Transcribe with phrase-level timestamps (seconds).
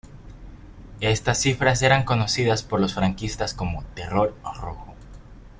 [1.01, 4.95] Estas cifras eran conocidas por los franquistas como "terror rojo".